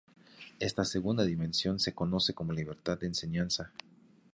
Esta 0.59 0.83
segunda 0.83 1.23
dimensión 1.25 1.77
se 1.79 1.93
conoce 1.93 2.33
como 2.33 2.53
libertad 2.53 2.97
de 2.97 3.05
enseñanza. 3.05 3.71